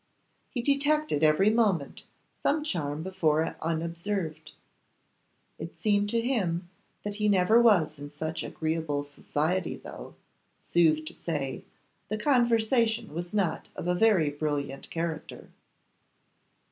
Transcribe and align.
He 0.49 0.63
detected 0.63 1.21
every 1.23 1.51
moment 1.51 2.05
some 2.41 2.63
charm 2.63 3.03
before 3.03 3.55
unobserved. 3.61 4.53
It 5.59 5.75
seemed 5.79 6.09
to 6.09 6.19
him 6.21 6.69
that 7.03 7.17
he 7.17 7.29
never 7.29 7.61
was 7.61 7.99
in 7.99 8.09
such 8.09 8.41
agreeable 8.43 9.03
society, 9.03 9.75
though, 9.75 10.15
sooth 10.59 11.05
to 11.05 11.13
say, 11.13 11.65
the 12.09 12.17
conversation 12.17 13.13
was 13.13 13.31
not 13.31 13.69
of 13.75 13.87
a 13.87 13.93
very 13.93 14.31
brilliant 14.31 14.89
character. 14.89 15.49